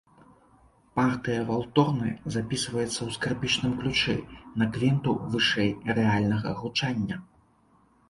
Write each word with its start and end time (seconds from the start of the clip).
Партыя 0.99 1.41
валторны 1.49 2.09
запісваецца 2.37 2.89
ў 3.03 3.09
скрыпічным 3.19 3.77
ключы 3.85 4.17
на 4.63 4.71
квінту 4.73 5.11
вышэй 5.37 5.71
рэальнага 6.03 6.59
гучання. 6.65 7.25